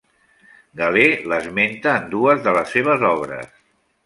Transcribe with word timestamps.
Galè 0.79 1.03
l'esmenta 1.33 1.93
en 2.01 2.09
dues 2.15 2.43
de 2.49 2.55
les 2.59 2.75
seves 2.79 3.07
obres. 3.15 3.55